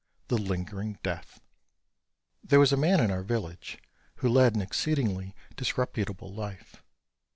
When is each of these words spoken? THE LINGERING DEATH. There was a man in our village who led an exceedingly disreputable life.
THE 0.29 0.37
LINGERING 0.39 0.97
DEATH. 1.03 1.41
There 2.43 2.59
was 2.59 2.73
a 2.73 2.75
man 2.75 2.99
in 3.01 3.11
our 3.11 3.21
village 3.21 3.77
who 4.15 4.29
led 4.29 4.55
an 4.55 4.61
exceedingly 4.63 5.35
disreputable 5.55 6.33
life. 6.33 6.81